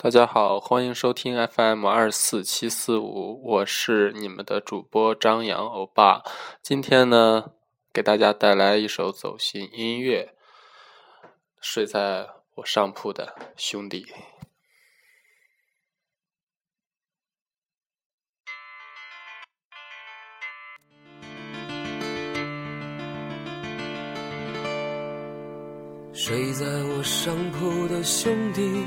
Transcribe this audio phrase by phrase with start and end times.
[0.00, 6.22] 大家好，欢迎收听 FM 二四七四五，我是你们的主播张扬欧巴。
[6.62, 7.50] 今天呢，
[7.92, 10.36] 给大家带来一首走心音乐，
[11.60, 14.04] 《睡在我上铺的兄弟》。
[26.12, 28.86] 睡在我上铺的兄弟。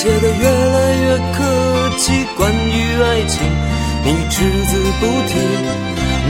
[0.00, 1.44] 写的越来越客
[1.98, 3.42] 气，关于爱情
[4.02, 5.36] 你只字不提。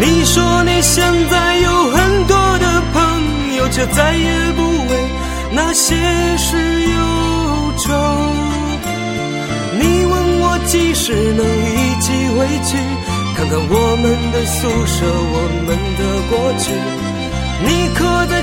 [0.00, 5.04] 你说你现在有很多的朋友，却再也不为
[5.52, 5.94] 那些
[6.36, 6.98] 事忧
[7.78, 7.92] 愁。
[9.78, 12.76] 你问我几时能一起回去，
[13.36, 16.74] 看看我们的宿舍，我们的过去。
[17.62, 18.42] 你刻在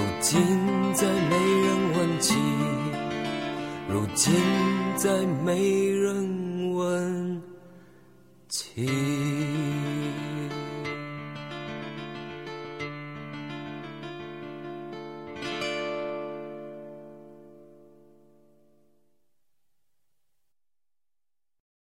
[0.00, 0.40] 如今
[0.94, 2.34] 再没人问起。
[3.86, 4.32] 如今
[4.96, 7.42] 再没人问
[8.48, 9.09] 起。